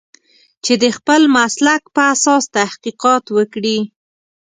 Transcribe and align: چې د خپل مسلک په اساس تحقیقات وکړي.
چې 0.63 0.73
د 0.83 0.85
خپل 0.97 1.21
مسلک 1.35 1.81
په 1.95 2.01
اساس 2.13 2.43
تحقیقات 2.57 3.23
وکړي. 3.37 3.79